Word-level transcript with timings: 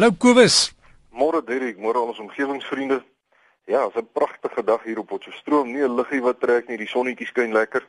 Hallo 0.00 0.16
Kobus. 0.16 0.72
Môre 1.12 1.42
Derek, 1.44 1.76
môre 1.76 2.00
aan 2.00 2.08
ons 2.08 2.20
omgewingsvriende. 2.24 3.02
Ja, 3.68 3.84
dit 3.84 3.96
is 3.96 4.00
'n 4.00 4.08
pragtige 4.16 4.64
dag 4.64 4.82
hier 4.82 4.98
op 4.98 5.06
Potchefstroom. 5.12 5.72
Nie 5.72 5.84
'n 5.84 5.94
liggie 5.94 6.22
wat 6.22 6.40
trek 6.40 6.68
nie, 6.68 6.78
die 6.78 6.88
sonnetjie 6.88 7.26
skyn 7.26 7.52
lekker. 7.52 7.84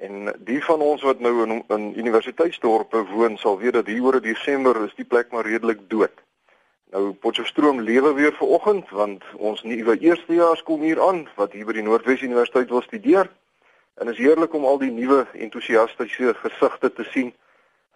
En 0.00 0.34
die 0.38 0.64
van 0.64 0.80
ons 0.80 1.02
wat 1.02 1.20
nou 1.20 1.42
in, 1.42 1.64
in 1.68 1.98
universiteitsdorpe 1.98 3.04
woon, 3.14 3.38
sal 3.38 3.58
weet 3.58 3.72
dat 3.72 3.86
hier 3.86 4.02
oor 4.02 4.20
Desember 4.20 4.84
is 4.84 4.94
die 4.94 5.04
plek 5.04 5.30
maar 5.30 5.46
redelik 5.46 5.78
dood. 5.88 6.16
Nou 6.90 7.12
Potchefstroom 7.12 7.80
lewe 7.80 8.14
weer 8.14 8.32
vanoggend 8.32 8.90
want 8.90 9.22
ons 9.36 9.62
nuwe 9.62 9.98
eerstejaars 9.98 10.62
kom 10.62 10.80
hier 10.80 11.00
aan 11.00 11.28
wat 11.36 11.52
hier 11.52 11.66
by 11.66 11.72
die 11.72 11.82
Noordwes 11.82 12.22
Universiteit 12.22 12.68
wil 12.68 12.82
studeer. 12.82 13.30
En 13.94 14.08
is 14.08 14.18
heerlik 14.18 14.54
om 14.54 14.64
al 14.64 14.78
die 14.78 14.90
nuwe 14.90 15.26
entoesiastiese 15.32 16.34
gesigte 16.34 16.92
te 16.92 17.04
sien 17.04 17.34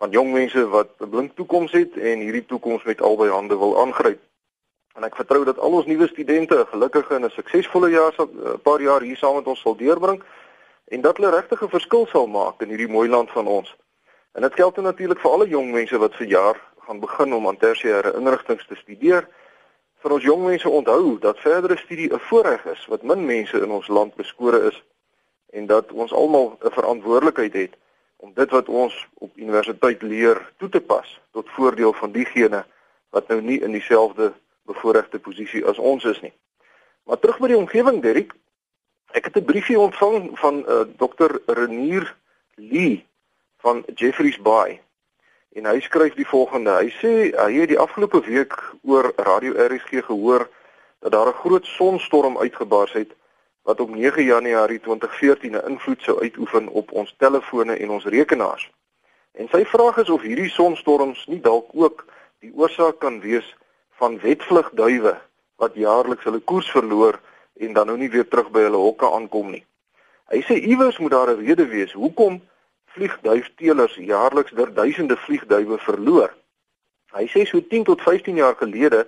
van 0.03 0.11
jong 0.11 0.33
mense 0.33 0.69
wat 0.69 0.89
'n 0.99 1.09
blink 1.09 1.31
toekoms 1.35 1.73
het 1.73 1.97
en 1.97 2.19
hierdie 2.19 2.47
toekoms 2.47 2.83
met 2.85 3.01
albei 3.01 3.31
hande 3.31 3.57
wil 3.59 3.79
aangryp. 3.79 4.21
En 4.95 5.05
ek 5.05 5.15
vertrou 5.17 5.45
dat 5.45 5.59
al 5.59 5.73
ons 5.73 5.87
nuwe 5.87 6.09
studente 6.09 6.55
'n 6.59 6.67
gelukkige 6.67 7.15
en 7.15 7.25
'n 7.25 7.31
suksesvolle 7.31 7.91
jaar 7.91 8.13
sal 8.13 8.29
'n 8.33 8.61
paar 8.63 8.81
jaar 8.81 9.01
hier 9.01 9.17
saam 9.17 9.35
met 9.35 9.47
ons 9.47 9.61
sal 9.61 9.77
deurbring 9.77 10.23
en 10.85 11.01
dat 11.01 11.17
hulle 11.17 11.31
regtig 11.31 11.63
'n 11.63 11.69
verskil 11.69 12.07
sal 12.07 12.27
maak 12.27 12.61
in 12.63 12.69
hierdie 12.69 12.95
mooi 12.97 13.09
land 13.09 13.31
van 13.31 13.47
ons. 13.47 13.77
En 14.33 14.43
dit 14.43 14.55
geld 14.55 14.77
natuurlik 14.77 15.21
vir 15.21 15.31
alle 15.31 15.49
jong 15.49 15.71
mense 15.71 15.99
wat 15.99 16.15
vir 16.15 16.27
jaar 16.27 16.57
gaan 16.79 17.01
begin 17.01 17.35
om 17.35 17.47
aan 17.47 17.57
tersiêre 17.57 18.15
inrigtinge 18.15 18.65
te 18.67 18.75
studeer. 18.75 19.29
Vir 20.03 20.13
ons 20.13 20.23
jong 20.23 20.45
mense 20.45 20.69
onthou 20.69 21.19
dat 21.19 21.39
verdere 21.39 21.77
studie 21.77 22.13
'n 22.13 22.19
voorreg 22.19 22.65
is 22.65 22.87
wat 22.87 23.03
min 23.03 23.25
mense 23.25 23.61
in 23.61 23.71
ons 23.71 23.89
land 23.89 24.15
beskore 24.15 24.67
is 24.71 24.83
en 25.51 25.67
dat 25.67 25.93
ons 25.93 26.13
almal 26.13 26.59
'n 26.61 26.71
verantwoordelikheid 26.71 27.53
het 27.53 27.75
om 28.23 28.31
dit 28.35 28.51
wat 28.51 28.69
ons 28.69 28.95
op 29.15 29.37
universiteit 29.37 30.03
leer 30.03 30.39
toe 30.63 30.69
te 30.69 30.81
pas 30.81 31.21
tot 31.35 31.51
voordeel 31.57 31.93
van 31.93 32.13
diegene 32.15 32.63
wat 33.11 33.29
nou 33.29 33.41
nie 33.43 33.59
in 33.61 33.75
dieselfde 33.75 34.31
bevoordeelde 34.71 35.19
posisie 35.19 35.65
as 35.67 35.79
ons 35.79 36.05
is 36.05 36.21
nie. 36.23 36.33
Maar 37.03 37.19
terug 37.19 37.41
by 37.43 37.51
die 37.51 37.59
omgewing 37.59 37.99
Derrick, 38.03 38.31
ek 39.19 39.27
het 39.27 39.37
'n 39.37 39.45
briefie 39.45 39.79
ontvang 39.79 40.39
van 40.39 40.63
uh, 40.63 40.81
eh, 40.81 40.87
dokter 40.97 41.41
Renier 41.47 42.15
Lee 42.55 43.05
van 43.59 43.83
Jeffreys 43.95 44.39
Bay. 44.39 44.81
En 45.53 45.67
hy 45.67 45.81
skryf 45.81 46.15
die 46.15 46.27
volgende. 46.27 46.71
Hy 46.71 46.91
sê 47.03 47.13
hy 47.37 47.53
het 47.59 47.69
die 47.69 47.79
afgelope 47.79 48.21
week 48.25 48.55
oor 48.83 49.13
Radio 49.17 49.53
RSG 49.53 50.07
gehoor 50.07 50.49
dat 51.01 51.13
daar 51.13 51.29
'n 51.29 51.41
groot 51.43 51.67
sonstorm 51.67 52.39
uitgebars 52.39 52.93
het 52.93 53.11
wat 53.63 53.81
op 53.81 53.91
9 53.91 54.25
Januarie 54.25 54.81
2014 54.81 55.53
'n 55.53 55.69
invloed 55.69 56.03
sou 56.03 56.21
uitoefen 56.21 56.69
op 56.69 56.93
ons 56.93 57.15
telefone 57.19 57.77
en 57.77 57.91
ons 57.91 58.05
rekenaars. 58.05 58.71
En 59.33 59.49
sy 59.49 59.65
vraag 59.65 59.97
is 59.97 60.11
of 60.11 60.23
hierdie 60.23 60.51
sonstorms 60.51 61.27
nie 61.27 61.41
dalk 61.41 61.69
ook 61.73 62.05
die 62.39 62.53
oorsaak 62.55 62.99
kan 62.99 63.21
wees 63.21 63.57
van 63.91 64.19
wetvlugduwe 64.19 65.21
wat 65.57 65.75
jaarliks 65.75 66.25
hulle 66.25 66.41
koers 66.41 66.71
verloor 66.71 67.21
en 67.57 67.73
dan 67.73 67.87
nou 67.87 67.99
nie 67.99 68.11
weer 68.11 68.29
terug 68.29 68.51
by 68.51 68.61
hulle 68.67 68.77
hokke 68.77 69.11
aankom 69.11 69.51
nie. 69.51 69.65
Hy 70.33 70.41
sê 70.49 70.57
iewers 70.59 70.99
moet 70.99 71.11
daar 71.11 71.31
'n 71.31 71.45
rede 71.47 71.67
wees 71.67 71.93
hoekom 71.93 72.41
vliegduifteelers 72.95 73.95
jaarliks 73.95 74.53
der 74.53 74.75
duisende 74.75 75.17
vliegduwe 75.17 75.79
verloor. 75.79 76.35
Hy 77.13 77.27
sê 77.29 77.45
so 77.47 77.61
10 77.61 77.85
tot 77.85 78.03
15 78.03 78.37
jaar 78.37 78.57
gelede 78.57 79.07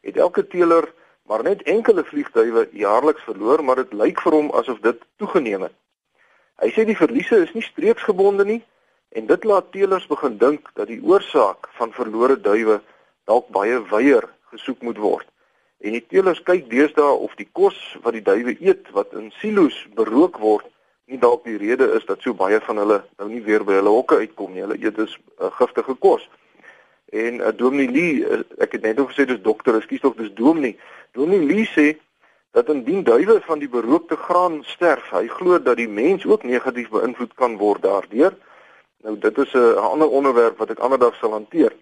het 0.00 0.16
elke 0.16 0.46
teeler 0.46 0.92
maar 1.32 1.42
net 1.42 1.62
enkele 1.62 2.04
vliegtuie 2.04 2.66
jaarliks 2.76 3.22
verloor, 3.24 3.64
maar 3.64 3.78
dit 3.80 3.92
lyk 3.96 4.20
vir 4.20 4.34
hom 4.36 4.50
asof 4.58 4.82
dit 4.84 4.98
toegeneem 5.16 5.62
het. 5.64 5.74
Hy 6.60 6.68
sê 6.74 6.84
die 6.84 6.96
verliese 6.98 7.38
is 7.46 7.54
nie 7.56 7.64
streeksgebonde 7.64 8.44
nie 8.44 8.60
en 9.16 9.30
dit 9.30 9.46
laat 9.48 9.70
teelers 9.72 10.04
begin 10.10 10.36
dink 10.42 10.68
dat 10.76 10.90
die 10.92 11.00
oorsaak 11.00 11.70
van 11.78 11.94
verlore 11.96 12.36
duwe 12.36 12.82
dalk 13.30 13.48
baie 13.56 13.78
wyeer 13.88 14.28
gesoek 14.52 14.84
moet 14.84 15.00
word. 15.00 15.24
En 15.80 15.96
die 15.96 16.04
teelers 16.04 16.42
kyk 16.44 16.68
deesdae 16.68 17.16
of 17.24 17.32
die 17.40 17.48
kos 17.56 17.80
wat 18.04 18.12
die 18.18 18.24
duwe 18.28 18.58
eet 18.60 18.92
wat 18.92 19.16
in 19.16 19.32
silo's 19.40 19.78
berook 19.96 20.36
word, 20.44 20.68
nie 21.08 21.20
dalk 21.22 21.48
die 21.48 21.56
rede 21.64 21.88
is 21.96 22.04
dat 22.10 22.20
so 22.20 22.36
baie 22.36 22.60
van 22.68 22.82
hulle 22.84 23.00
nou 23.16 23.30
nie 23.32 23.40
weer 23.48 23.64
by 23.64 23.80
hulle 23.80 23.96
hokke 23.96 24.20
uitkom 24.20 24.52
nie. 24.52 24.66
Hulle 24.66 24.76
eet 24.76 25.00
dus 25.00 25.16
uh, 25.40 25.48
giftige 25.56 25.96
kos. 25.96 26.28
En 27.12 27.34
uh, 27.34 27.48
Dominee 27.56 27.90
Lee, 27.90 28.12
uh, 28.24 28.38
ek 28.56 28.72
het 28.72 28.86
net 28.86 28.96
nog 28.96 29.10
gesê 29.10 29.26
dis 29.28 29.40
dokter, 29.44 29.76
ekskuus 29.76 30.00
tog 30.00 30.14
dis 30.16 30.30
Dominee. 30.32 30.78
Dominee 31.12 31.44
Lee 31.44 31.66
sê 31.68 31.90
dat 32.56 32.70
indien 32.72 33.02
duwe 33.04 33.34
van 33.44 33.60
die 33.60 33.68
berookte 33.68 34.16
graan 34.16 34.62
sterf, 34.64 35.10
hy 35.12 35.26
glo 35.28 35.58
dat 35.60 35.76
die 35.76 35.88
mens 35.88 36.24
ook 36.24 36.46
negatief 36.48 36.88
beïnvloed 36.88 37.34
kan 37.36 37.58
word 37.60 37.84
daardeur. 37.84 38.32
Nou 39.04 39.18
dit 39.20 39.38
is 39.44 39.52
'n 39.52 39.76
ander 39.76 40.08
onderwerp 40.08 40.56
wat 40.58 40.70
ek 40.70 40.78
ander 40.78 40.98
dag 40.98 41.14
sal 41.20 41.36
hanteer. 41.36 41.76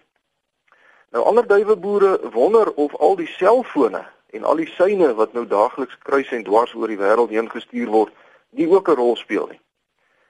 Nou 1.15 1.23
ander 1.23 1.47
duiweboere 1.47 2.19
wonder 2.35 2.73
of 2.73 2.95
al 2.95 3.15
die 3.15 3.31
selfone 3.31 4.03
en 4.35 4.43
al 4.43 4.55
die 4.55 4.71
syne 4.75 5.13
wat 5.13 5.33
nou 5.33 5.47
daagliks 5.47 5.97
kruis 6.03 6.31
en 6.31 6.43
dwars 6.43 6.73
oor 6.73 6.87
die 6.87 6.99
wêreld 6.99 7.31
heen 7.31 7.49
gestuur 7.49 7.87
word, 7.87 8.11
nie 8.49 8.67
ook 8.67 8.89
'n 8.89 8.99
rol 8.99 9.15
speel 9.15 9.47
nie. 9.47 9.61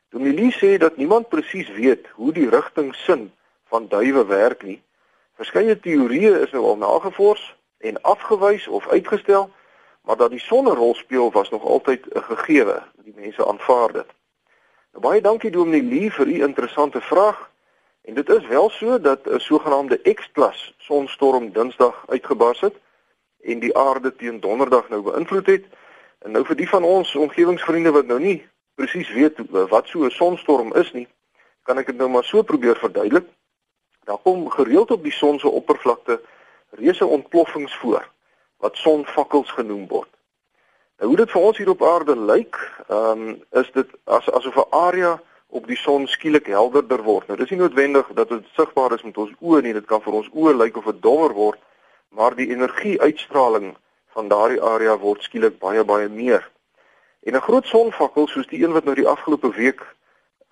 Dominee 0.09 0.33
Lee 0.33 0.53
sê 0.53 0.77
dat 0.77 0.97
niemand 0.97 1.29
presies 1.29 1.69
weet 1.69 2.05
hoe 2.13 2.31
die 2.33 2.49
rigting 2.49 2.95
sin 2.95 3.31
van 3.65 3.87
duwe 3.87 4.25
werk 4.25 4.63
nie 4.63 4.81
Verskeie 5.39 5.79
teorieë 5.79 6.41
is 6.45 6.51
nou 6.51 6.63
al 6.65 6.77
nagevors 6.77 7.55
en 7.77 8.01
afgewys 8.01 8.67
of 8.67 8.87
uitgestel, 8.87 9.49
maar 10.01 10.17
dat 10.17 10.29
die 10.29 10.39
son 10.39 10.65
'n 10.67 10.75
rol 10.75 10.95
speel 10.95 11.31
was 11.31 11.49
nog 11.49 11.63
altyd 11.63 12.05
'n 12.13 12.21
gegewe. 12.21 12.83
Die 13.03 13.13
mense 13.15 13.47
aanvaar 13.47 13.91
dit. 13.91 14.09
Nou, 14.91 15.03
baie 15.03 15.21
dankie 15.21 15.51
Dominee 15.51 15.83
Lee 15.83 16.11
vir 16.11 16.27
u 16.27 16.43
interessante 16.43 17.01
vraag. 17.01 17.49
En 18.01 18.13
dit 18.13 18.29
is 18.29 18.47
wel 18.47 18.69
so 18.69 18.99
dat 18.99 19.25
'n 19.25 19.39
sogenaamde 19.39 20.13
X-klas 20.13 20.73
sonstorm 20.77 21.51
Dinsdag 21.51 22.03
uitgebars 22.07 22.59
het 22.59 22.75
en 23.41 23.59
die 23.59 23.77
aarde 23.77 24.15
teen 24.15 24.39
Donderdag 24.39 24.89
nou 24.89 25.01
beïnvloed 25.01 25.45
het. 25.45 25.65
En 26.19 26.31
nou 26.31 26.45
vir 26.45 26.55
die 26.55 26.69
van 26.69 26.83
ons 26.83 27.15
omgewingsvriende 27.15 27.91
wat 27.91 28.05
nou 28.05 28.19
nie 28.19 28.49
presies 28.75 29.09
weet 29.13 29.37
wat 29.49 29.87
so 29.87 30.03
'n 30.05 30.09
sonstorm 30.09 30.73
is 30.73 30.91
nie, 30.91 31.07
kan 31.63 31.77
ek 31.77 31.85
dit 31.85 31.97
nou 31.97 32.09
maar 32.09 32.23
so 32.23 32.41
probeer 32.41 32.77
verduidelik. 32.77 33.25
Daar 34.03 34.17
kom 34.17 34.49
gereeld 34.49 34.91
op 34.91 35.03
die 35.03 35.11
son 35.11 35.39
se 35.39 35.49
oppervlakte 35.49 36.21
reuse 36.69 37.05
ontploffings 37.05 37.75
voor 37.75 38.09
wat 38.57 38.75
sonvakkels 38.75 39.51
genoem 39.51 39.87
word. 39.87 40.09
Nou 40.97 41.09
hoe 41.09 41.17
dit 41.17 41.31
vir 41.31 41.41
ons 41.41 41.57
hier 41.57 41.69
op 41.69 41.83
aarde 41.83 42.15
lyk, 42.15 42.57
ehm 42.87 43.21
um, 43.27 43.43
is 43.49 43.69
dit 43.73 43.89
as 44.03 44.29
asof 44.29 44.55
'n 44.55 44.69
area 44.69 45.21
op 45.47 45.67
die 45.67 45.77
son 45.77 46.07
skielik 46.07 46.45
helderder 46.47 47.03
word. 47.03 47.27
Nou 47.27 47.37
dis 47.37 47.49
nie 47.49 47.59
noodwendig 47.59 48.07
dat 48.13 48.29
dit 48.29 48.45
sigbaar 48.55 48.93
is 48.93 49.03
met 49.03 49.17
ons 49.17 49.31
oë 49.39 49.61
nie, 49.61 49.73
dit 49.73 49.85
kan 49.85 50.01
vir 50.01 50.13
ons 50.13 50.29
oë 50.33 50.53
lyk 50.57 50.77
of 50.77 50.85
dit 50.85 51.01
donker 51.01 51.33
word, 51.33 51.59
maar 52.09 52.35
die 52.35 52.49
energieuitstraling 52.49 53.73
van 54.13 54.27
daardie 54.27 54.61
area 54.61 54.97
word 54.97 55.23
skielik 55.23 55.59
baie 55.59 55.83
baie 55.83 56.09
meer. 56.09 56.49
En 57.23 57.35
'n 57.35 57.47
groot 57.47 57.65
sonvakkel 57.65 58.27
soos 58.27 58.47
die 58.47 58.63
een 58.63 58.73
wat 58.73 58.83
nou 58.83 58.95
die 58.95 59.07
afgelope 59.07 59.51
week 59.51 59.81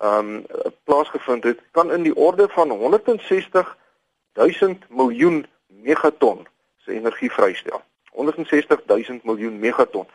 um 0.02 0.46
plaasgevind 0.84 1.44
het, 1.44 1.60
kan 1.70 1.92
in 1.92 2.02
die 2.02 2.16
orde 2.16 2.48
van 2.48 2.70
160 2.70 3.76
000 4.32 4.76
miljoen 4.88 5.46
megaton 5.66 6.46
se 6.76 6.92
energie 6.92 7.32
vrystel. 7.32 7.82
160 8.10 8.80
000 8.86 9.20
miljoen 9.22 9.58
megaton. 9.58 10.06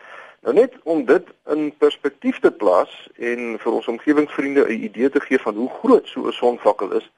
Nou 0.41 0.53
net 0.53 0.73
om 0.83 1.05
dit 1.05 1.27
in 1.45 1.77
perspektief 1.77 2.39
te 2.39 2.51
plaas 2.51 3.09
en 3.17 3.55
vir 3.59 3.71
ons 3.71 3.87
omgewingsvriende 3.87 4.65
'n 4.67 4.83
idee 4.89 5.09
te 5.09 5.19
gee 5.19 5.39
van 5.39 5.55
hoe 5.55 5.69
groot 5.69 6.07
so 6.07 6.27
'n 6.27 6.31
sonvakkel 6.31 6.91
is. 6.91 7.11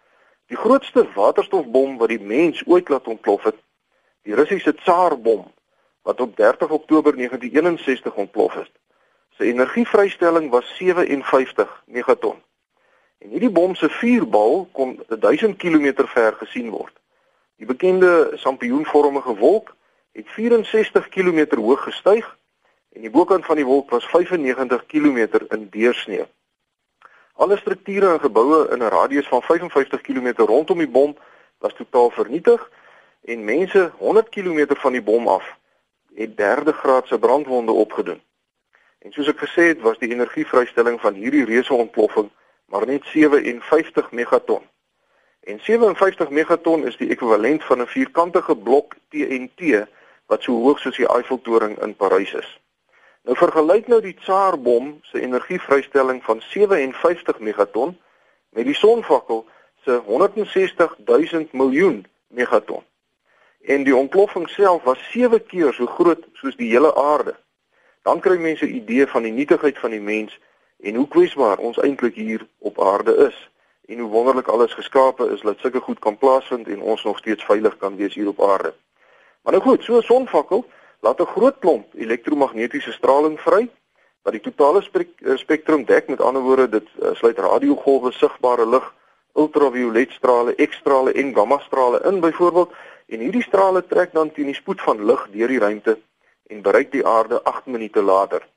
Die 0.47 0.57
grootste 0.57 1.07
waterstofbom 1.15 1.97
wat 1.97 2.07
die 2.07 2.21
mens 2.21 2.63
ooit 2.65 2.89
laat 2.89 3.07
ontplof 3.07 3.43
het, 3.43 3.55
die 4.21 4.35
Russiese 4.35 4.75
Tsarbom 4.75 5.51
wat 6.01 6.21
op 6.21 6.35
30 6.35 6.69
Oktober 6.69 7.15
1961 7.15 8.15
ontplof 8.15 8.53
het. 8.53 8.71
Sy 9.29 9.43
energievrystelling 9.43 10.49
was 10.49 10.75
57 10.75 11.83
megaton. 11.85 12.43
En 13.17 13.29
hierdie 13.29 13.49
bom 13.49 13.75
se 13.75 13.89
vuurbal 13.89 14.67
kon 14.71 15.03
1000 15.07 15.57
km 15.57 16.05
ver 16.05 16.33
gesien 16.33 16.69
word. 16.69 16.93
Die 17.57 17.65
bekende 17.65 18.31
sampioenvormige 18.35 19.35
wolk 19.35 19.75
het 20.11 20.29
64 20.29 21.09
km 21.09 21.55
hoog 21.55 21.83
gestyg 21.83 22.37
en 22.93 23.01
die 23.01 23.09
bokant 23.09 23.45
van 23.45 23.55
die 23.55 23.65
wolk 23.65 23.89
was 23.89 24.05
95 24.05 24.85
km 24.85 25.45
in 25.49 25.67
deursnee. 25.69 26.25
Alle 27.33 27.57
strukture 27.57 28.13
en 28.13 28.19
geboue 28.19 28.67
in 28.69 28.83
'n 28.83 28.89
radius 28.89 29.27
van 29.27 29.41
55 29.41 30.01
km 30.01 30.33
rondom 30.35 30.77
die 30.77 30.89
bom 30.89 31.17
was 31.57 31.73
totaal 31.73 32.09
vernietig 32.09 32.71
en 33.21 33.43
mense 33.43 33.91
100 33.97 34.29
km 34.29 34.75
van 34.75 34.91
die 34.91 35.01
bom 35.01 35.27
af 35.27 35.55
het 36.15 36.37
derde 36.37 36.73
graad 36.73 37.07
se 37.07 37.19
brandwonde 37.19 37.71
opgedoen. 37.71 38.21
En 38.99 39.11
soos 39.11 39.27
ek 39.27 39.37
gesê 39.37 39.67
het, 39.73 39.81
was 39.81 39.99
die 39.99 40.09
energievrystelling 40.09 41.01
van 41.01 41.13
hierdie 41.13 41.45
reuse 41.45 41.73
ontploffing 41.73 42.29
maar 42.67 42.85
net 42.85 43.05
57 43.05 44.11
megaton. 44.11 44.61
En 45.39 45.59
57 45.59 46.29
megaton 46.29 46.85
is 46.85 46.97
die 46.97 47.09
ekwivalent 47.09 47.63
van 47.63 47.81
'n 47.81 47.87
vierkantige 47.87 48.55
blok 48.55 48.95
TNT 49.09 49.87
wat 50.25 50.43
so 50.43 50.51
hoog 50.51 50.79
soos 50.79 50.97
die 50.97 51.07
Eiffeltoring 51.07 51.81
in 51.81 51.95
Parys 51.95 52.33
is. 52.33 52.59
Nou 53.23 53.37
vergelyk 53.37 53.87
nou 53.87 54.01
die 54.01 54.15
Tsarbom 54.15 54.99
se 55.01 55.21
energievrystelling 55.21 56.23
van 56.23 56.41
57 56.41 57.39
megaton 57.39 57.97
met 58.49 58.65
die 58.65 58.75
sonvakkel 58.75 59.45
se 59.83 60.01
160 60.05 60.97
000 61.05 61.47
miljoen 61.51 62.05
megaton. 62.27 62.83
en 63.67 63.83
die 63.83 63.95
ontploffing 63.95 64.49
self 64.49 64.83
was 64.83 65.11
7 65.11 65.45
keer 65.45 65.73
so 65.73 65.85
groot 65.85 66.23
soos 66.33 66.55
die 66.55 66.69
hele 66.71 66.93
aarde. 66.95 67.35
Dan 68.07 68.19
kry 68.23 68.37
mense 68.39 68.65
'n 68.65 68.75
idee 68.75 69.07
van 69.07 69.23
die 69.23 69.31
nietigheid 69.31 69.79
van 69.79 69.91
die 69.91 70.01
mens 70.01 70.39
en 70.79 70.95
hoe 70.95 71.07
kwesbaar 71.07 71.57
ons 71.57 71.77
eintlik 71.77 72.15
hier 72.15 72.47
op 72.59 72.81
aarde 72.81 73.15
is 73.15 73.49
en 73.87 73.99
hoe 73.99 74.09
wonderlik 74.09 74.47
alles 74.47 74.73
geskape 74.73 75.29
is 75.31 75.41
dat 75.41 75.59
sulke 75.59 75.79
goed 75.79 75.99
kan 75.99 76.17
plaasvind 76.17 76.67
en 76.67 76.81
ons 76.81 77.03
nog 77.03 77.17
steeds 77.17 77.43
veilig 77.43 77.77
kan 77.77 77.95
wees 77.95 78.13
hier 78.13 78.27
op 78.27 78.41
aarde. 78.41 78.73
Maar 79.41 79.53
nou 79.53 79.63
goed, 79.63 79.83
so 79.83 79.97
'n 79.97 80.01
sonvakkel 80.01 80.65
laat 80.99 81.19
'n 81.19 81.33
groot 81.35 81.59
klomp 81.59 81.85
elektromagnetiese 81.93 82.91
straling 82.91 83.39
vry 83.39 83.69
wat 84.21 84.33
die 84.33 84.51
totale 84.51 84.83
eh, 84.91 85.35
spektrum 85.35 85.85
dek. 85.85 86.07
Met 86.07 86.21
ander 86.21 86.41
woorde, 86.41 86.69
dit 86.69 86.87
uh, 86.99 87.13
sluit 87.13 87.37
radiogolwe, 87.37 88.11
sigbare 88.11 88.65
lig, 88.67 88.93
ultraviolet 89.33 90.11
strale, 90.11 90.55
X-strale 90.55 91.11
en 91.11 91.33
gamma-strale 91.35 92.01
in 92.03 92.19
byvoorbeeld 92.19 92.73
en 93.07 93.19
hierdie 93.19 93.43
strale 93.43 93.85
trek 93.87 94.11
dan 94.13 94.31
teen 94.31 94.45
die 94.51 94.55
spoed 94.55 94.81
van 94.81 95.05
lig 95.05 95.27
deur 95.31 95.47
die 95.47 95.59
ruimte 95.59 95.97
en 96.47 96.61
bereik 96.61 96.91
die 96.91 97.05
aarde 97.05 97.43
8 97.43 97.65
minute 97.65 98.01
later. 98.01 98.47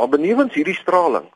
Maar 0.00 0.08
benewens 0.08 0.54
hierdie 0.56 0.78
straling 0.78 1.26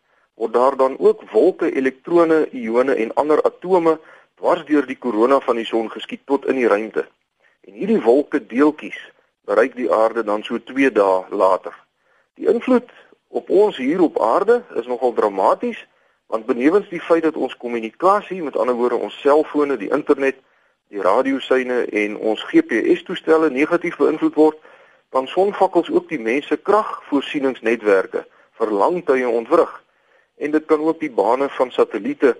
word 0.40 0.52
daar 0.52 0.76
dan 0.76 0.94
ook 0.99 1.22
wolke 1.31 1.69
elektrone, 1.72 2.49
ione 2.50 2.94
en 2.94 3.11
ander 3.14 3.43
atome 3.44 3.99
dwars 4.40 4.64
deur 4.64 4.87
die 4.88 4.96
korona 4.96 5.37
van 5.44 5.61
die 5.61 5.66
son 5.69 5.90
geskiet 5.93 6.22
tot 6.25 6.46
in 6.49 6.56
die 6.56 6.70
ruimte. 6.72 7.05
En 7.69 7.76
hierdie 7.76 8.00
wolke 8.00 8.40
deeltjies 8.46 8.96
bereik 9.44 9.76
die 9.76 9.90
aarde 9.93 10.25
dan 10.25 10.43
so 10.49 10.56
2 10.72 10.93
dae 10.96 11.28
later. 11.28 11.76
Die 12.40 12.49
invloed 12.49 12.88
op 13.28 13.52
ons 13.52 13.76
hier 13.76 14.00
op 14.00 14.16
aarde 14.32 14.62
is 14.81 14.88
nogal 14.88 15.12
dramaties 15.12 15.84
want 16.32 16.49
benewens 16.49 16.88
die 16.88 17.05
feit 17.05 17.28
dat 17.28 17.37
ons 17.37 17.56
kommunikasie, 17.60 18.43
met 18.43 18.56
ander 18.56 18.75
woorde 18.81 18.96
ons 18.96 19.20
selfone, 19.20 19.76
die 19.76 19.93
internet, 19.93 20.40
die 20.88 21.05
radiosyne 21.05 21.84
en 21.84 22.17
ons 22.17 22.49
GPS-toestelle 22.49 23.52
negatief 23.52 24.00
beïnvloed 24.00 24.40
word, 24.40 24.56
dan 25.12 25.28
sonvakkels 25.28 25.93
ook 25.93 26.08
die 26.08 26.25
mense 26.32 26.56
kragvoorsieningsnetwerke 26.56 28.25
vir 28.58 28.70
lang 28.70 29.04
tye 29.06 29.28
ontwrig. 29.28 29.72
En 30.36 30.50
dit 30.50 30.64
kan 30.64 30.80
ook 30.80 31.00
die 31.00 31.10
bane 31.10 31.48
van 31.48 31.70
satelliete 31.70 32.36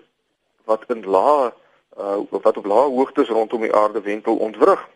wat 0.64 0.84
in 0.88 1.05
lae 1.06 1.52
uh, 1.99 2.19
wat 2.31 2.56
op 2.56 2.66
lae 2.66 2.88
hoogtes 2.90 3.28
rondom 3.28 3.61
die 3.61 3.75
aarde 3.75 4.00
wentel 4.00 4.37
ontwrig 4.37 4.88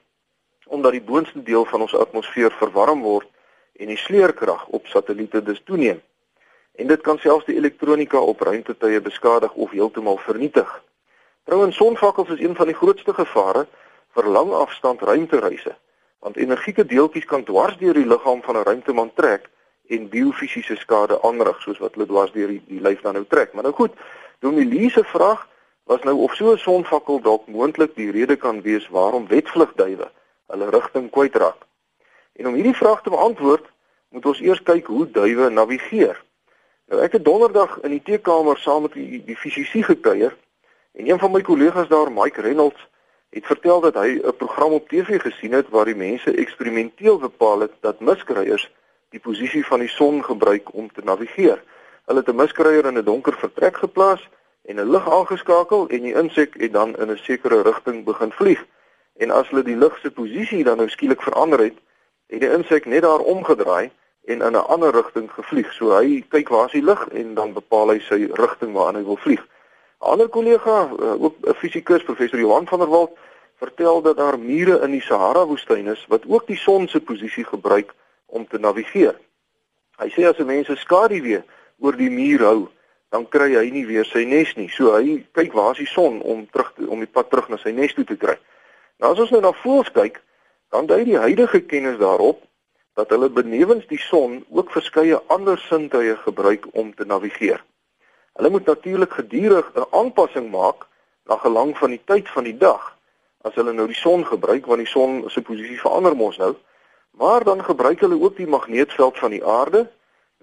omdat 0.69 0.93
die 0.93 1.03
boonste 1.03 1.43
deel 1.43 1.65
van 1.65 1.81
ons 1.81 1.95
atmosfeer 1.97 2.53
verwarm 2.53 3.03
word 3.03 3.29
en 3.81 3.89
die 3.89 3.97
sleurkrag 3.97 4.67
op 4.67 4.87
satelliete 4.87 5.43
dus 5.43 5.63
toeneem. 5.65 6.01
En 6.77 6.87
dit 6.87 7.01
kan 7.01 7.19
selfs 7.19 7.47
die 7.47 7.57
elektronika 7.57 8.21
op 8.21 8.41
ruimtetuie 8.41 9.01
beskadig 9.01 9.55
of 9.55 9.71
heeltemal 9.71 10.19
vernietig. 10.19 10.69
Trouwens 11.45 11.77
sonvakkels 11.77 12.29
is 12.29 12.41
een 12.45 12.57
van 12.57 12.67
die 12.67 12.77
grootste 12.77 13.15
gevare 13.15 13.67
vir 14.15 14.29
langafstand 14.29 15.01
ruimtereise, 15.03 15.73
want 16.19 16.37
energieke 16.37 16.85
deeltjies 16.87 17.25
kan 17.25 17.45
dwars 17.45 17.79
deur 17.81 17.97
die 17.97 18.07
liggaam 18.07 18.43
van 18.43 18.57
'n 18.57 18.67
ruimteman 18.69 19.11
trek 19.15 19.49
en 19.89 20.09
biofisiese 20.09 20.77
skade 20.77 21.19
aanrig 21.23 21.61
soos 21.63 21.79
wat 21.79 21.95
hulle 21.95 22.07
dwars 22.07 22.33
deur 22.33 22.49
die, 22.49 22.63
die 22.69 22.81
lyf 22.81 23.01
dan 23.01 23.17
nou 23.19 23.25
trek. 23.29 23.53
Maar 23.53 23.69
nou 23.69 23.75
goed, 23.75 23.95
Domilie 24.45 24.91
se 24.91 25.05
vraag 25.05 25.47
was 25.89 26.03
nou 26.05 26.17
of 26.25 26.35
so 26.35 26.53
'n 26.53 26.59
sonvakkel 26.59 27.21
dalk 27.21 27.47
moontlik 27.47 27.95
die 27.95 28.11
rede 28.11 28.37
kan 28.37 28.63
wees 28.63 28.89
waarom 28.89 29.27
wetvlugduwe 29.27 30.11
hulle 30.47 30.71
rigting 30.71 31.11
kwytraak. 31.11 31.61
En 32.33 32.47
om 32.47 32.55
hierdie 32.55 32.77
vraag 32.77 33.03
te 33.03 33.11
beantwoord, 33.11 33.65
moet 34.09 34.27
ons 34.27 34.41
eers 34.41 34.63
kyk 34.63 34.87
hoe 34.87 35.11
duwe 35.11 35.49
navigeer. 35.51 36.25
Nou 36.89 37.03
ek 37.03 37.13
het 37.13 37.25
donderdag 37.25 37.79
in 37.83 37.91
die 37.91 38.03
teekamer 38.03 38.59
saam 38.59 38.83
met 38.83 38.93
die, 38.93 39.25
die 39.25 39.37
fisisie 39.37 39.83
gekuier 39.83 40.37
en 40.93 41.09
een 41.09 41.19
van 41.19 41.33
my 41.33 41.41
kollegas 41.41 41.89
daar, 41.89 42.13
Mike 42.13 42.41
Reynolds, 42.41 42.87
het 43.31 43.47
vertel 43.47 43.81
dat 43.81 43.95
hy 43.95 44.21
'n 44.23 44.37
program 44.37 44.73
op 44.73 44.89
TV 44.89 45.21
gesien 45.21 45.53
het 45.53 45.69
waar 45.69 45.85
die 45.85 45.97
mense 45.97 46.31
eksperimenteel 46.35 47.19
bepaal 47.19 47.61
het 47.61 47.73
dat 47.81 48.01
miskryers 48.01 48.71
die 49.11 49.21
posisie 49.21 49.67
van 49.67 49.81
die 49.81 49.89
son 49.89 50.25
gebruik 50.25 50.75
om 50.75 50.93
te 50.93 51.01
navigeer. 51.05 51.63
Hulle 52.05 52.21
het 52.21 52.29
'n 52.29 52.37
miskryer 52.37 52.87
in 52.87 52.99
'n 52.99 53.05
donker 53.05 53.33
vertrek 53.33 53.77
geplaas 53.77 54.29
en 54.63 54.77
'n 54.77 54.91
lig 54.91 55.11
aangeskakel 55.11 55.89
en 55.89 56.03
die 56.03 56.15
insek 56.15 56.55
het 56.55 56.73
dan 56.73 56.97
in 56.97 57.11
'n 57.11 57.17
sekere 57.17 57.63
rigting 57.63 58.05
begin 58.05 58.33
vlieg. 58.33 58.65
En 59.17 59.31
as 59.31 59.49
hulle 59.49 59.63
die 59.63 59.77
lig 59.77 59.99
se 59.99 60.11
posisie 60.11 60.65
dan 60.65 60.77
nou 60.77 60.89
skielik 60.89 61.23
verander 61.23 61.59
het, 61.59 61.77
het 62.27 62.41
die 62.41 62.53
insek 62.53 62.85
net 62.87 63.03
daar 63.03 63.19
omgedraai 63.21 63.91
en 64.25 64.43
in 64.43 64.53
'n 64.53 64.67
ander 64.67 64.93
rigting 64.93 65.31
gevlieg. 65.33 65.73
So 65.73 65.97
hy 65.97 66.25
kyk 66.29 66.49
waar 66.49 66.67
is 66.67 66.73
die 66.73 66.85
lig 66.85 67.09
en 67.09 67.35
dan 67.35 67.53
bepaal 67.53 67.89
hy 67.89 67.99
sy 67.99 68.29
rigting 68.33 68.73
waarna 68.73 68.99
hy 68.99 69.05
wil 69.05 69.17
vlieg. 69.17 69.43
'n 70.01 70.11
Ander 70.11 70.29
kollega, 70.29 70.91
eh, 70.99 71.23
ook 71.23 71.35
'n 71.43 71.55
fisikus, 71.55 72.03
professor 72.03 72.39
Johan 72.39 72.67
van 72.67 72.79
der 72.79 72.89
Walt, 72.89 73.17
vertel 73.59 74.03
dat 74.03 74.17
daar 74.17 74.39
mure 74.39 74.81
in 74.81 74.91
die 74.91 75.03
Sahara 75.03 75.47
woestyn 75.47 75.87
is 75.87 76.05
wat 76.09 76.23
ook 76.29 76.47
die 76.47 76.57
son 76.57 76.89
se 76.89 77.01
posisie 77.01 77.45
gebruik 77.45 77.95
om 78.29 78.47
te 78.47 78.59
navigeer. 78.59 79.17
Hy 79.99 80.09
sê 80.15 80.29
as 80.29 80.39
'n 80.39 80.47
mens 80.47 80.69
'n 80.69 80.77
skaduwee 80.77 81.43
oor 81.79 81.97
die 81.97 82.11
muur 82.11 82.41
hou, 82.41 82.69
dan 83.11 83.29
kry 83.29 83.55
hy 83.57 83.71
nie 83.71 83.87
weer 83.87 84.05
sy 84.05 84.25
nes 84.25 84.55
nie. 84.57 84.69
So 84.69 84.93
hy 84.97 85.25
kyk 85.33 85.53
waar 85.53 85.73
is 85.73 85.79
die 85.79 85.93
son 85.93 86.21
om 86.23 86.47
terug 86.51 86.73
te, 86.77 86.89
om 86.89 86.99
die 86.99 87.11
pad 87.11 87.31
terug 87.31 87.49
na 87.49 87.57
sy 87.57 87.71
nes 87.71 87.95
toe 87.95 88.05
te 88.05 88.17
kry. 88.17 88.37
Nou 88.99 89.13
as 89.13 89.23
ons 89.23 89.31
nou 89.31 89.41
na 89.41 89.53
voëls 89.53 89.91
kyk, 89.95 90.21
dan 90.71 90.87
dui 90.87 91.05
die 91.05 91.19
huidige 91.19 91.61
kennis 91.61 91.99
daarop 91.99 92.43
dat 92.99 93.11
hulle 93.15 93.31
benewens 93.31 93.87
die 93.87 94.01
son 94.03 94.45
ook 94.51 94.73
verskeie 94.75 95.21
ander 95.29 95.59
sintuie 95.59 96.17
gebruik 96.17 96.67
om 96.73 96.95
te 96.95 97.05
navigeer. 97.05 97.63
Hulle 98.39 98.51
moet 98.51 98.67
natuurlik 98.67 99.13
gedurig 99.13 99.71
'n 99.75 99.87
aanpassing 99.91 100.51
maak 100.51 100.87
na 101.25 101.37
gelang 101.37 101.77
van 101.79 101.91
die 101.91 102.03
tyd 102.05 102.29
van 102.29 102.45
die 102.45 102.57
dag. 102.57 102.97
As 103.43 103.55
hulle 103.55 103.73
nou 103.73 103.87
die 103.87 103.97
son 103.97 104.27
gebruik 104.27 104.67
want 104.67 104.79
die 104.79 104.91
son 104.91 105.31
se 105.31 105.43
posisie 105.43 105.81
verander 105.81 106.17
mos 106.17 106.37
nou, 106.37 106.57
Maar 107.19 107.45
dan 107.45 107.65
gebruik 107.65 108.01
hulle 108.01 108.21
ook 108.23 108.37
die 108.37 108.47
magneetveld 108.47 109.19
van 109.19 109.31
die 109.31 109.45
aarde, 109.45 109.89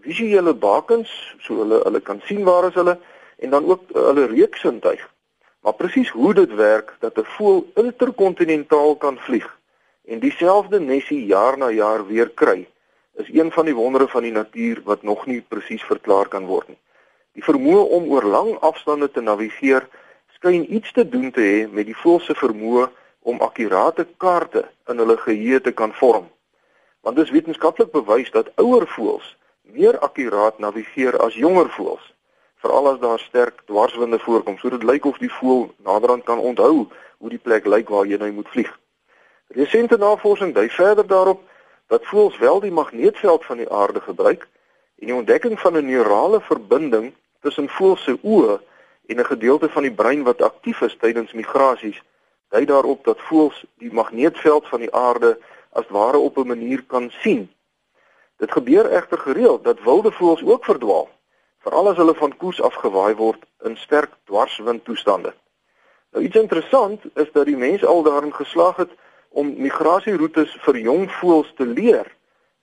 visuele 0.01 0.54
bakens, 0.54 1.36
so 1.39 1.56
hulle 1.62 1.80
hulle 1.83 2.01
kan 2.04 2.19
sien 2.27 2.44
waar 2.44 2.68
is 2.68 2.75
hulle 2.75 2.98
en 3.38 3.50
dan 3.50 3.66
ook 3.66 3.83
uh, 3.89 4.01
hulle 4.10 4.25
reuksintuig. 4.25 5.06
Maar 5.63 5.74
presies 5.74 6.10
hoe 6.10 6.33
dit 6.33 6.56
werk 6.56 6.92
dat 7.00 7.18
'n 7.18 7.24
voël 7.38 7.63
interkontinentaal 7.75 8.95
kan 8.95 9.18
vlieg 9.18 9.48
en 10.06 10.19
dieselfde 10.19 10.80
nesie 10.80 11.25
jaar 11.25 11.57
na 11.57 11.69
jaar 11.69 12.07
weer 12.07 12.30
kry, 12.30 12.68
is 13.13 13.31
een 13.31 13.51
van 13.51 13.66
die 13.66 13.75
wondere 13.75 14.07
van 14.07 14.21
die 14.21 14.31
natuur 14.31 14.81
wat 14.83 15.04
nog 15.04 15.25
nie 15.25 15.42
presies 15.42 15.83
verklaar 15.83 16.28
kan 16.28 16.45
word 16.45 16.68
nie. 16.68 16.80
Die 17.31 17.44
vermoë 17.44 17.88
om 17.88 18.12
oor 18.12 18.24
lang 18.24 18.60
afstande 18.60 19.12
te 19.12 19.21
navigeer 19.21 19.88
skyn 20.36 20.74
iets 20.74 20.92
te 20.92 21.10
doen 21.10 21.31
te 21.31 21.42
hê 21.42 21.68
met 21.71 21.86
die 21.86 21.98
voël 22.04 22.19
se 22.19 22.36
vermoë 22.36 22.89
om 23.21 23.39
akkurate 23.39 24.07
kaarte 24.18 24.69
in 24.88 24.98
hulle 24.98 25.18
geheue 25.18 25.62
te 25.62 25.71
kan 25.71 25.94
vorm 25.94 26.33
want 27.06 27.18
dit 27.18 27.26
is 27.26 27.31
wetenskaplik 27.31 27.92
bewys 27.94 28.31
dat 28.33 28.50
ouer 28.56 28.88
voëls 28.88 29.26
meer 29.78 30.00
akkuraat 30.00 30.57
navigeer 30.57 31.18
as 31.21 31.35
jonger 31.38 31.69
voëls 31.78 32.07
veral 32.64 32.88
as 32.92 33.00
daar 33.00 33.19
sterk 33.19 33.62
dwarswinde 33.69 34.19
voorkom. 34.19 34.57
So 34.57 34.69
dit 34.74 34.83
lyk 34.83 35.06
of 35.06 35.19
die 35.21 35.30
voël 35.31 35.68
naderhand 35.85 36.24
kan 36.26 36.40
onthou 36.40 36.88
hoe 37.18 37.30
die 37.30 37.42
plek 37.42 37.68
lyk 37.69 37.92
waar 37.94 38.09
jy 38.09 38.18
nou 38.18 38.31
moet 38.31 38.50
vlieg. 38.50 38.71
Resente 39.54 39.97
navorsing 40.02 40.54
dui 40.56 40.66
verder 40.74 41.07
daarop 41.07 41.44
dat 41.94 42.07
voëls 42.09 42.38
wel 42.42 42.59
die 42.59 42.74
magneetveld 42.74 43.45
van 43.45 43.62
die 43.62 43.69
aarde 43.69 44.02
gebruik 44.02 44.47
en 44.97 45.12
die 45.12 45.16
ontdekking 45.16 45.59
van 45.59 45.78
'n 45.78 45.85
neurale 45.85 46.42
verbinding 46.42 47.14
tussen 47.42 47.69
voëls 47.69 48.04
se 48.04 48.18
oë 48.24 48.57
en 49.06 49.19
'n 49.19 49.31
gedeelte 49.33 49.69
van 49.69 49.81
die 49.81 49.94
brein 49.94 50.24
wat 50.24 50.42
aktief 50.42 50.81
is 50.81 50.97
tydens 50.97 51.33
migrasies 51.33 52.02
dui 52.50 52.66
daarop 52.66 53.06
dat 53.06 53.21
voëls 53.30 53.66
die 53.78 53.94
magneetveld 53.94 54.68
van 54.68 54.80
die 54.80 54.94
aarde 54.94 55.38
as 55.76 55.88
ware 55.98 56.18
op 56.18 56.38
'n 56.38 56.48
manier 56.48 56.84
kan 56.84 57.12
sien. 57.22 57.50
Dit 58.38 58.52
gebeur 58.52 58.92
egter 58.92 59.18
gereeld 59.18 59.64
dat 59.64 59.84
wilde 59.84 60.12
voëls 60.12 60.44
ook 60.44 60.66
verdwaal, 60.66 61.10
veral 61.60 61.90
as 61.90 61.98
hulle 61.98 62.16
van 62.16 62.38
koers 62.38 62.62
afgewaai 62.62 63.16
word 63.16 63.44
in 63.64 63.78
sterk 63.78 64.12
dwarswindtoestande. 64.24 65.34
Nou 66.12 66.24
iets 66.24 66.36
interessant 66.36 67.02
is 67.14 67.32
dat 67.32 67.46
die 67.46 67.58
mense 67.58 67.86
al 67.86 68.04
daarin 68.04 68.34
geslaag 68.34 68.76
het 68.76 68.92
om 69.30 69.54
migrasieroetes 69.58 70.58
vir 70.68 70.78
jong 70.78 71.12
voëls 71.12 71.54
te 71.56 71.66
leer 71.66 72.08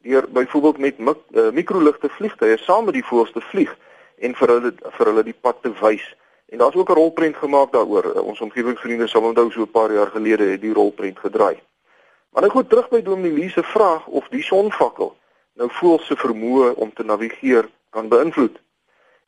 deur 0.03 0.25
byvoorbeeld 0.31 0.79
met 0.79 0.99
mik, 0.99 1.19
uh, 1.31 1.51
mikroligte 1.51 2.09
vliegtye 2.09 2.57
saam 2.59 2.85
met 2.85 2.95
die 2.95 3.05
voëls 3.05 3.33
te 3.33 3.41
vlieg 3.41 3.77
en 4.19 4.35
vir 4.35 4.49
hulle 4.55 4.73
vir 4.97 5.11
hulle 5.11 5.23
die 5.23 5.37
pad 5.41 5.63
te 5.63 5.71
wys. 5.81 6.05
En 6.53 6.59
daar's 6.59 6.75
ook 6.75 6.91
'n 6.91 6.99
rolprent 6.99 7.37
gemaak 7.37 7.73
daaroor. 7.73 8.07
Uh, 8.15 8.23
ons 8.23 8.41
omgewingsvriende 8.41 9.07
sal 9.07 9.23
onthou 9.23 9.51
so 9.51 9.63
'n 9.63 9.71
paar 9.71 9.93
jaar 9.93 10.11
gelede 10.11 10.45
het 10.45 10.61
die 10.61 10.73
rolprent 10.73 11.19
gedraai. 11.19 11.61
Maar 12.33 12.43
nou 12.43 12.53
goed 12.53 12.69
terug 12.69 12.89
by 12.89 13.03
Dominee 13.03 13.49
se 13.51 13.63
vraag 13.63 14.07
of 14.07 14.29
die 14.29 14.43
sonvakkel 14.43 15.17
nou 15.61 15.69
voel 15.71 15.99
se 16.01 16.17
vermoë 16.17 16.75
om 16.81 16.93
te 16.93 17.05
navigeer 17.05 17.69
kan 17.91 18.09
beïnvloed. 18.09 18.57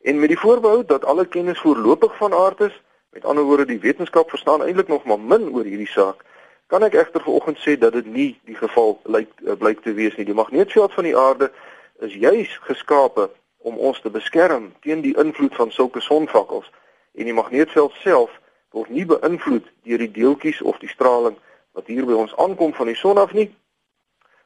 En 0.00 0.18
met 0.18 0.28
die 0.28 0.38
voorbehou 0.38 0.84
dat 0.86 1.04
alle 1.04 1.26
kennis 1.26 1.60
voorlopig 1.60 2.16
van 2.16 2.34
aard 2.34 2.60
is, 2.60 2.82
met 3.10 3.24
ander 3.24 3.44
woorde 3.44 3.66
die 3.66 3.80
wetenskap 3.80 4.30
verstaan 4.30 4.62
eintlik 4.62 4.88
nog 4.88 5.04
maar 5.04 5.20
min 5.20 5.52
oor 5.52 5.64
hierdie 5.64 5.88
saak, 5.88 6.24
kan 6.66 6.82
ek 6.82 6.96
egter 6.96 7.20
vanoggend 7.20 7.60
sê 7.60 7.76
dat 7.78 7.92
dit 7.92 8.06
nie 8.06 8.30
die 8.48 8.56
geval 8.56 8.96
lyk 9.04 9.28
uh, 9.44 9.52
blyk 9.52 9.84
te 9.84 9.92
wees 9.92 10.16
nie. 10.16 10.24
Die 10.24 10.34
magneetveld 10.34 10.92
van 10.96 11.04
die 11.04 11.16
aarde 11.16 11.52
is 12.00 12.16
juis 12.16 12.56
geskape 12.64 13.28
om 13.68 13.76
ons 13.76 14.00
te 14.00 14.10
beskerm 14.10 14.72
teen 14.80 15.04
die 15.04 15.16
invloed 15.20 15.54
van 15.60 15.70
sulke 15.72 16.00
sonvakkels 16.00 16.72
en 17.12 17.28
die 17.28 17.36
magneetveld 17.36 17.92
self 18.00 18.32
word 18.72 18.88
nie 18.90 19.04
beïnvloed 19.06 19.68
deur 19.84 20.00
die 20.00 20.10
deeltjies 20.10 20.62
of 20.62 20.80
die 20.80 20.90
straling 20.90 21.36
wat 21.74 21.86
hier 21.90 22.06
by 22.06 22.14
ons 22.14 22.36
aankom 22.36 22.74
van 22.74 22.86
die 22.86 22.98
son 22.98 23.18
af 23.18 23.32
nie. 23.32 23.48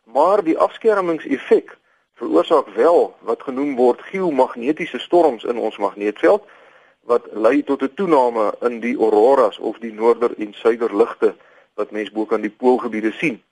Maar 0.05 0.43
die 0.45 0.59
afskermingseffek 0.59 1.77
veroorsaak 2.19 2.69
wel 2.75 3.15
wat 3.21 3.43
genoem 3.43 3.77
word 3.77 4.01
geomagnetiese 4.11 4.99
storms 4.99 5.45
in 5.45 5.59
ons 5.59 5.77
magneetveld 5.77 6.47
wat 7.09 7.29
lei 7.33 7.63
tot 7.63 7.83
'n 7.83 7.95
toename 7.95 8.55
in 8.61 8.81
die 8.81 8.97
auroras 8.97 9.59
of 9.59 9.79
die 9.79 9.93
noorder 9.93 10.33
en 10.39 10.55
suider 10.55 10.97
ligte 10.97 11.37
wat 11.75 11.91
mens 11.91 12.11
bo 12.11 12.25
kan 12.27 12.41
die 12.41 12.57
poolgebiede 12.61 13.13
sien. 13.13 13.43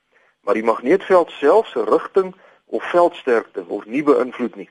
Maar 0.40 0.54
die 0.54 0.64
magneetveld 0.64 1.30
self 1.30 1.66
se 1.66 1.84
rigting 1.84 2.34
of 2.66 2.90
veldsterkte 2.90 3.64
word 3.64 3.86
nie 3.86 4.02
beïnvloed 4.02 4.56
nie. 4.56 4.70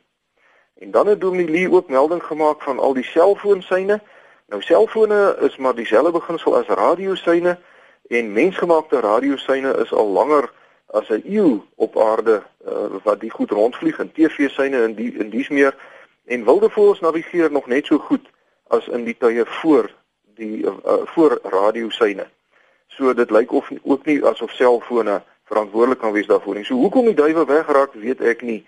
En 0.76 0.92
dan 0.92 1.08
het 1.08 1.22
Dominee 1.22 1.50
Lee 1.50 1.72
ook 1.72 1.90
melding 1.90 2.24
gemaak 2.24 2.62
van 2.62 2.80
al 2.80 2.94
die 2.94 3.04
selfoonsyne. 3.04 4.02
Nou 4.48 4.62
selfone 4.62 5.38
is 5.40 5.58
maar 5.58 5.76
dieselfde 5.76 6.12
beginsel 6.12 6.58
as 6.58 6.68
radiosyne 6.68 7.60
en 8.08 8.34
mensgemaakte 8.34 9.00
radiosyne 9.00 9.76
is 9.84 9.94
al 9.94 10.08
langer 10.08 10.52
as 10.86 11.10
'n 11.10 11.24
eeu 11.26 11.62
op 11.76 11.98
aarde 11.98 12.44
uh, 12.68 12.72
wat 13.04 13.20
die 13.20 13.32
goed 13.32 13.52
rondvlieg 13.52 14.00
en 14.00 14.12
TV-syne 14.12 14.84
in 14.84 14.94
die 14.94 15.14
in 15.18 15.30
dies 15.30 15.50
meer 15.50 15.76
en 16.26 16.44
wilde 16.44 16.70
voëls 16.70 17.00
navigeer 17.00 17.52
nog 17.52 17.68
net 17.68 17.86
so 17.86 17.98
goed 17.98 18.26
as 18.68 18.88
in 18.88 19.04
die 19.04 19.18
tye 19.18 19.46
voor 19.46 19.92
die 20.36 20.66
uh, 20.66 20.72
voor 21.04 21.40
radiosyne. 21.44 22.28
So 22.88 23.14
dit 23.14 23.32
lyk 23.32 23.52
of 23.52 23.72
ook 23.84 24.06
nie 24.06 24.26
asof 24.26 24.52
selfone 24.52 25.22
verantwoordelik 25.44 26.00
kan 26.00 26.12
wees 26.12 26.28
daarvoor 26.28 26.56
nie. 26.56 26.66
So 26.66 26.74
hoekom 26.74 27.06
die 27.06 27.14
duiwe 27.14 27.46
wegraak, 27.46 27.94
weet 27.94 28.22
ek 28.22 28.42
nie. 28.42 28.66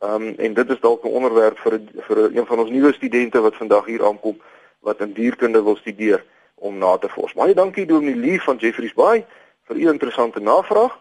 Ehm 0.00 0.22
um, 0.22 0.34
en 0.38 0.54
dit 0.54 0.70
is 0.70 0.80
dalk 0.80 1.04
'n 1.04 1.16
onderwerp 1.18 1.58
vir 1.58 1.80
vir 2.06 2.18
een 2.36 2.46
van 2.46 2.58
ons 2.58 2.70
nuwe 2.70 2.92
studente 2.92 3.40
wat 3.40 3.56
vandag 3.56 3.84
hier 3.84 4.04
aankom 4.04 4.40
wat 4.80 5.00
in 5.00 5.12
dierkunde 5.12 5.62
wil 5.62 5.76
studeer 5.76 6.24
om 6.60 6.78
na 6.78 6.98
te 6.98 7.08
vors. 7.08 7.32
Baie 7.32 7.54
dankie 7.54 7.86
Dominee 7.86 8.16
Lee 8.16 8.42
van 8.42 8.56
Jeffreys 8.60 8.94
Bay 8.94 9.26
vir 9.68 9.76
u 9.76 9.88
interessante 9.88 10.40
navraag. 10.40 10.98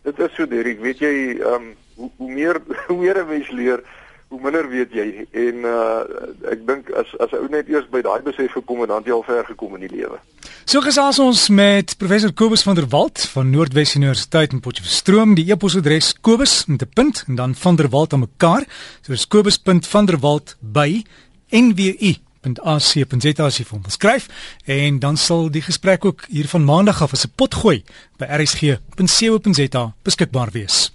Dit 0.04 0.20
is 0.20 0.36
so, 0.36 0.48
Derek. 0.48 0.80
Weet 0.82 1.00
jy, 1.00 1.14
ehm 1.40 1.54
um, 1.54 1.74
hoe, 1.96 2.10
hoe 2.18 2.32
meer 2.32 2.62
hoe 2.88 2.98
meer 2.98 3.22
'n 3.24 3.28
mens 3.28 3.50
leer, 3.50 3.84
hoe 4.28 4.40
minder 4.42 4.70
weet 4.70 4.92
jy. 4.92 5.28
En 5.32 5.56
uh 5.68 6.52
ek 6.52 6.66
dink 6.68 6.90
as 6.96 7.10
as 7.20 7.34
ou 7.38 7.48
net 7.50 7.70
eers 7.70 7.90
by 7.92 8.02
daai 8.02 8.22
besef 8.26 8.52
gekom 8.52 8.82
en 8.82 8.88
dan 8.88 9.04
jy 9.06 9.12
al 9.12 9.28
ver 9.28 9.46
gekom 9.46 9.76
in 9.76 9.88
die 9.88 9.96
lewe. 9.98 10.18
So 10.66 10.82
gesels 10.82 11.20
ons 11.20 11.50
met 11.50 11.98
professor 11.98 12.34
Kobus 12.34 12.64
van 12.64 12.76
der 12.76 12.88
Walt 12.88 13.28
van 13.34 13.50
Noordwes 13.50 13.96
Universiteit 13.96 14.54
in 14.54 14.60
Potchefstroom. 14.60 15.36
Die 15.36 15.52
e-posadres 15.52 16.14
kobus 16.22 16.66
met 16.66 16.82
'n 16.82 16.92
punt 16.94 17.24
en 17.28 17.36
dan 17.36 17.56
van 17.56 17.76
der 17.76 17.90
Walt 17.90 18.14
aan 18.14 18.26
mekaar. 18.26 18.66
So 19.02 19.12
dis 19.12 19.28
kobus.vanderwalt 19.28 20.56
by 20.60 21.04
nwu 21.50 22.16
.ac.za 22.42 23.46
as 23.46 23.58
jy 23.58 23.66
vir 23.66 23.78
ons 23.78 23.94
skryf 23.94 24.28
en 24.66 25.00
dan 25.00 25.18
sal 25.18 25.50
die 25.50 25.62
gesprek 25.62 26.06
ook 26.06 26.26
hier 26.30 26.48
van 26.48 26.64
maandag 26.64 27.02
af 27.02 27.14
as 27.14 27.26
'n 27.26 27.34
pot 27.36 27.54
gooi 27.56 27.84
by 28.18 28.26
rsg.co.za 28.26 29.94
beskikbaar 30.04 30.52
wees. 30.52 30.92